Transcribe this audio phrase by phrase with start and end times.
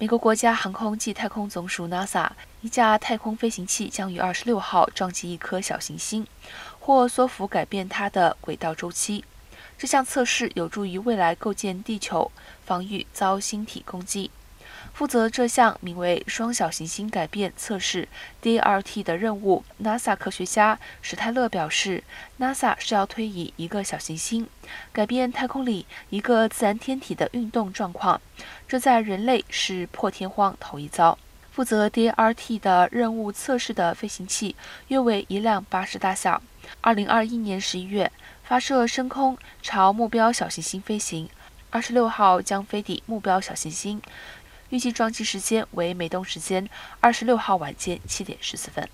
[0.00, 6.24] 美国国家航空暨太空总署 NASA 一架太空飞行器将于二十六号撞击一颗小行星，
[6.78, 9.24] 或缩幅改变它的轨道周期。
[9.76, 12.30] 这项测试有助于未来构建地球，
[12.64, 14.30] 防御遭星体攻击。
[14.92, 18.08] 负责这项名为“双小行星改变测试
[18.42, 22.02] ”（DRT） 的任务，NASA 科学家史泰勒表示
[22.40, 24.48] ，NASA 是要推移一个小行星，
[24.92, 28.20] 改变太空里一个自然天体的运动状况。
[28.66, 31.18] 这在人类是破天荒头一遭。
[31.52, 34.54] 负责 DRT 的任务测试的飞行器
[34.88, 36.40] 约为一辆巴士大小。
[36.80, 38.12] 二零二一年十一月
[38.44, 41.28] 发射升空，朝目标小行星飞行。
[41.70, 44.00] 二十六号将飞抵目标小行星。
[44.70, 46.68] 预计撞击时间为美东时间
[47.00, 48.88] 二十六号晚间七点十四分。